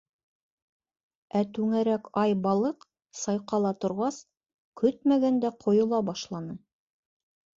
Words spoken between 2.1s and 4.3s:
Ай-балыҡ, сайҡала торғас,